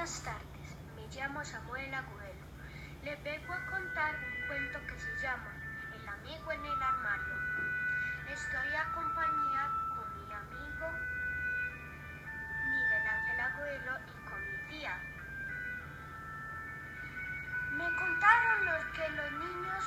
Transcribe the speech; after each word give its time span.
Buenas 0.00 0.22
tardes, 0.22 0.76
me 0.96 1.06
llamo 1.14 1.44
Samuel 1.44 1.92
Agudelo. 1.92 2.46
Les 3.04 3.22
vengo 3.22 3.52
a 3.52 3.66
contar 3.66 4.14
un 4.16 4.46
cuento 4.48 4.78
que 4.86 4.98
se 4.98 5.14
llama 5.20 5.52
El 5.94 6.08
amigo 6.08 6.52
en 6.52 6.64
el 6.64 6.82
armario. 6.82 7.34
Estoy 8.32 8.74
acompañada 8.80 9.68
con 9.94 10.08
mi 10.16 10.32
amigo 10.32 10.86
Miguel 12.64 13.08
Ángel 13.12 13.40
Agudelo 13.40 13.98
y 14.08 14.26
con 14.26 14.40
mi 14.40 14.70
tía. 14.70 14.96
Me 17.72 17.84
contaron 17.84 18.64
los 18.64 18.84
que 18.96 19.06
los 19.06 19.32
niños 19.32 19.84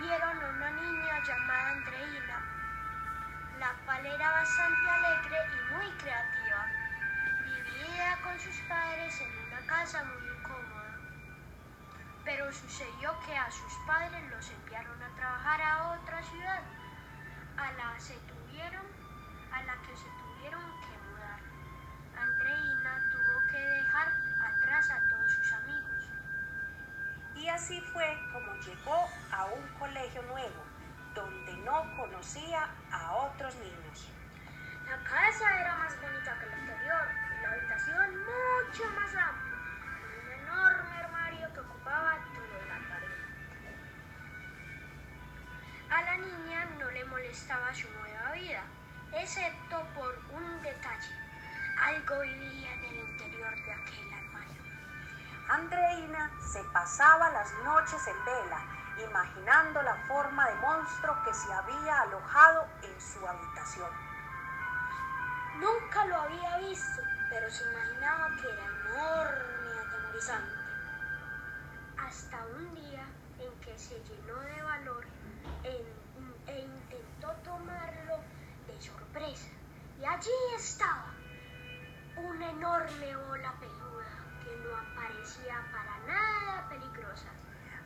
vieron 0.00 0.42
a 0.42 0.48
una 0.56 0.70
niña 0.70 1.22
llamada 1.22 1.70
Andreina, 1.70 2.38
la 3.60 3.72
cual 3.84 4.06
era 4.06 4.28
bastante 4.28 4.90
alegre 4.90 5.38
y 5.54 5.72
muy 5.72 5.90
creativa. 5.98 6.66
Vivía 7.44 8.18
con 8.24 8.40
sus 8.40 8.56
padres 8.68 8.85
sucedió 12.56 13.14
que 13.26 13.36
a 13.36 13.50
sus 13.50 13.72
padres 13.86 14.22
los 14.30 14.50
enviaron 14.50 15.02
a 15.02 15.08
trabajar 15.16 15.60
a 15.60 15.92
otra 15.92 16.22
ciudad, 16.22 16.62
a 17.56 17.72
la, 17.72 18.00
se 18.00 18.14
tuvieron, 18.14 18.86
a 19.52 19.62
la 19.62 19.74
que 19.82 19.96
se 19.96 20.08
tuvieron 20.20 20.62
que 20.80 20.98
mudar. 21.10 21.40
Andreina 22.16 22.98
tuvo 23.12 23.46
que 23.48 23.58
dejar 23.58 24.08
atrás 24.40 24.90
a 24.90 25.08
todos 25.08 25.32
sus 25.32 25.52
amigos. 25.52 26.10
Y 27.34 27.48
así 27.48 27.80
fue 27.92 28.18
como 28.32 28.54
llegó 28.56 29.08
a 29.32 29.44
un 29.46 29.68
colegio 29.78 30.22
nuevo, 30.22 30.64
donde 31.14 31.56
no 31.58 31.96
conocía 31.96 32.68
a 32.90 33.12
otros 33.16 33.54
niños. 33.56 34.08
La 34.86 34.96
casa 34.98 35.60
era 35.60 35.76
más 35.76 36.00
bonita 36.00 36.38
que 36.38 36.46
la 36.46 36.56
anterior 36.56 37.08
y 37.38 37.42
la 37.42 37.50
habitación 37.50 38.16
mucho 38.18 38.90
más 38.92 39.05
molestaba 47.26 47.74
su 47.74 47.88
nueva 47.90 48.32
vida, 48.32 48.62
excepto 49.12 49.82
por 49.96 50.16
un 50.32 50.62
detalle. 50.62 51.10
Algo 51.82 52.20
vivía 52.20 52.72
en 52.72 52.84
el 52.84 52.96
interior 52.98 53.54
de 53.64 53.72
aquel 53.72 54.12
armario. 54.12 54.62
Andreina 55.48 56.30
se 56.40 56.62
pasaba 56.72 57.30
las 57.30 57.52
noches 57.64 58.00
en 58.06 58.24
vela, 58.24 58.60
imaginando 59.10 59.82
la 59.82 59.96
forma 60.06 60.48
de 60.48 60.54
monstruo 60.56 61.16
que 61.24 61.34
se 61.34 61.52
había 61.52 62.02
alojado 62.02 62.68
en 62.82 63.00
su 63.00 63.26
habitación. 63.26 63.90
Nunca 65.58 66.04
lo 66.06 66.16
había 66.16 66.58
visto, 66.58 67.02
pero 67.28 67.50
se 67.50 67.64
imaginaba 67.64 68.36
que 68.36 68.48
era 68.48 68.64
enorme 68.64 69.74
y 69.74 69.78
atemorizante. 69.78 70.56
Hasta 71.98 72.36
un 72.56 72.74
día 72.76 73.04
en 73.40 73.60
que 73.60 73.76
se 73.76 74.00
llenó 74.04 74.38
de 74.40 74.62
valor 74.62 75.04
en- 75.64 76.05
allí 80.16 80.30
estaba, 80.56 81.12
una 82.16 82.50
enorme 82.50 83.16
bola 83.16 83.52
peluda 83.60 84.06
que 84.42 84.56
no 84.56 84.74
aparecía 84.74 85.62
para 85.70 85.98
nada 86.06 86.68
peligrosa. 86.70 87.28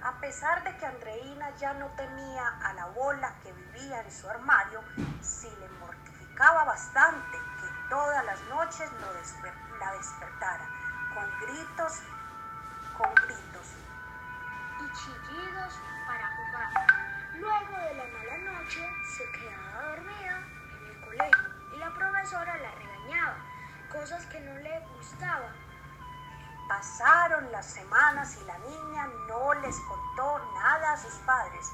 A 0.03 0.21
pesar 0.21 0.63
de 0.63 0.77
que 0.79 0.87
Andreina 0.87 1.51
ya 1.57 1.75
no 1.75 1.89
temía 1.97 2.47
a 2.63 2.73
la 2.75 2.87
bola 2.87 3.35
que 3.43 3.53
vivía 3.53 4.01
en 4.03 4.13
su 4.13 4.29
armario, 4.29 4.81
sí 5.21 5.51
le 5.59 5.69
mortificaba 5.81 6.65
bastante 6.65 7.37
que 7.59 7.69
todas 7.89 8.25
las 8.25 8.41
noches 8.45 8.91
la 9.81 9.93
despertara 9.93 10.69
con 11.13 11.27
gritos, 11.41 12.01
con 12.97 13.21
gritos. 13.23 13.75
y 14.79 14.93
chillidos 14.93 15.75
para 16.07 16.31
jugar. 16.37 16.69
Luego 17.35 17.77
de 17.79 17.95
la 17.95 18.07
mala 18.07 18.39
noche 18.39 18.81
Pasaron 26.69 27.53
las 27.53 27.67
semanas 27.67 28.39
y 28.41 28.45
la 28.45 28.57
niña 28.59 29.07
no 29.29 29.53
les 29.55 29.77
contó 29.81 30.39
nada 30.55 30.93
a 30.93 30.97
sus 30.97 31.13
padres. 31.27 31.67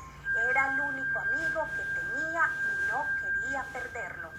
Era 0.51 0.73
el 0.73 0.81
único 0.81 1.19
amigo 1.21 1.65
que 1.77 1.85
tenía 2.01 2.51
y 2.65 2.91
no 2.91 3.07
quería 3.21 3.65
perderlo. 3.73 4.31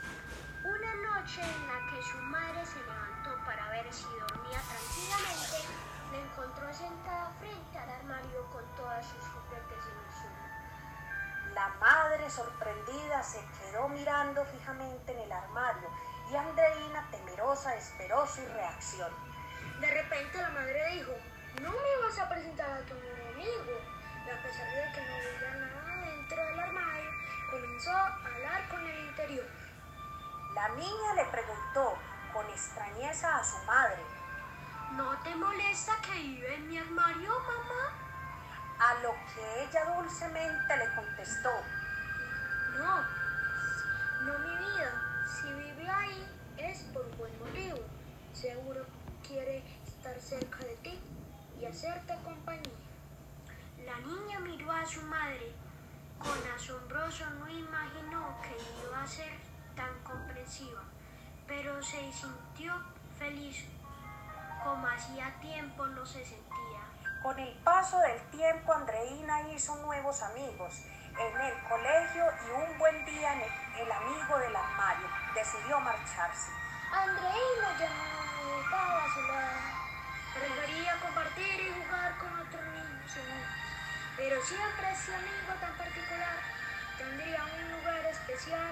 Una 0.65 0.95
noche 0.95 1.41
en 1.41 1.67
la 1.67 1.91
que 1.91 2.03
su 2.03 2.17
madre 2.17 2.65
se 2.65 2.79
levantó 2.81 3.45
para 3.45 3.69
ver 3.69 3.93
si 3.93 4.03
dormía 4.03 4.59
tranquilamente, 4.59 5.69
la 6.11 6.17
encontró 6.17 6.73
sentada 6.73 7.31
frente 7.39 7.79
al 7.79 7.89
armario 7.89 8.45
con 8.51 8.65
todas 8.75 9.05
sus 9.05 9.23
juguetes 9.23 9.83
en 9.85 9.97
el 10.03 10.11
suelo. 10.19 11.53
La 11.53 11.69
madre 11.79 12.29
sorprendida 12.29 13.23
se 13.23 13.39
quedó 13.59 13.87
mirando 13.89 14.43
fijamente 14.45 15.13
en 15.13 15.19
el 15.19 15.31
armario 15.31 15.89
y 16.29 16.35
Andreina 16.35 17.07
temerosa 17.11 17.75
esperó 17.75 18.27
su 18.27 18.41
reacción. 18.53 19.11
De 19.79 19.87
repente 19.87 20.41
la 20.41 20.49
madre 20.49 20.91
dijo, 20.93 21.13
no 21.61 21.71
me 21.71 22.07
vas 22.07 22.19
a 22.19 22.29
presentar 22.29 22.69
a 22.69 22.81
tu 22.81 22.93
nuevo 22.95 23.29
amigo. 23.33 23.81
Y 24.25 24.29
a 24.29 24.43
pesar 24.43 24.67
de 24.67 24.91
que 24.93 25.01
no 25.01 25.17
veía 25.17 25.55
nada 25.55 26.05
dentro 26.05 26.43
del 26.43 26.59
armario, 26.59 27.11
comenzó 27.49 27.91
a 27.91 28.15
hablar 28.25 28.69
con 28.69 28.85
el 28.85 29.05
interior. 29.07 29.45
La 30.53 30.69
niña 30.69 31.13
le 31.15 31.25
preguntó 31.25 31.97
con 32.33 32.45
extrañeza 32.49 33.37
a 33.37 33.43
su 33.43 33.57
madre, 33.65 34.03
¿No 34.93 35.17
te 35.21 35.35
molesta 35.35 35.93
que 36.01 36.13
vive 36.13 36.55
en 36.55 36.67
mi 36.67 36.77
armario, 36.77 37.39
mamá? 37.39 38.07
a 38.79 38.93
lo 39.01 39.11
que 39.33 39.63
ella 39.63 39.85
dulcemente 39.95 40.77
le 40.77 40.95
contestó, 40.95 41.49
no 42.77 43.16
y 51.67 51.71
hacerte 51.71 52.15
compañía. 52.23 52.87
La 53.85 53.97
niña 53.99 54.39
miró 54.39 54.71
a 54.71 54.85
su 54.85 55.01
madre. 55.03 55.53
Con 56.17 56.51
asombroso 56.55 57.29
no 57.39 57.47
imaginó 57.47 58.37
que 58.41 58.55
iba 58.87 59.03
a 59.03 59.07
ser 59.07 59.31
tan 59.75 59.93
comprensiva, 60.03 60.81
pero 61.45 61.81
se 61.83 62.11
sintió 62.11 62.73
feliz 63.19 63.65
como 64.63 64.87
hacía 64.87 65.31
tiempo 65.39 65.85
no 65.87 66.05
se 66.05 66.25
sentía. 66.25 66.81
Con 67.21 67.37
el 67.39 67.53
paso 67.59 67.99
del 67.99 68.19
tiempo, 68.31 68.73
Andreina 68.73 69.49
hizo 69.49 69.75
nuevos 69.77 70.21
amigos 70.23 70.73
en 71.17 71.41
el 71.41 71.63
colegio 71.69 72.25
y 72.45 72.71
un 72.71 72.77
buen 72.77 73.05
día 73.05 73.33
el, 73.33 73.81
el 73.81 73.91
amigo 73.91 74.39
del 74.39 74.55
armario 74.55 75.07
decidió 75.35 75.79
marcharse. 75.79 76.51
Andreina 76.91 77.77
ya 77.79 77.89
no 77.89 78.59
estaba 78.63 79.03
a 79.03 79.13
su 79.13 79.21
lado. 79.21 79.77
Prefería 80.33 80.99
compartir 81.01 81.26
Pero 84.37 84.49
siempre 84.49 84.91
ese 84.91 85.15
amigo 85.15 85.51
tan 85.59 85.75
particular 85.77 86.37
tendría 86.95 87.43
un 87.43 87.71
lugar 87.71 88.05
especial 88.05 88.71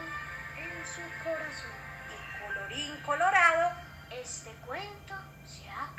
en 0.58 0.86
su 0.86 1.02
corazón. 1.24 1.72
Y 2.08 2.40
colorín 2.40 3.02
colorado, 3.02 3.72
Este 4.12 4.52
cuento 4.68 5.16
se 5.48 5.68
ha 5.68 5.90